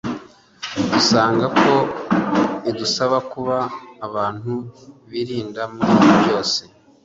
[0.91, 1.73] dusanga ko
[2.69, 3.57] idusaba kuba
[4.07, 4.53] abantu
[5.09, 6.61] birinda muri byose.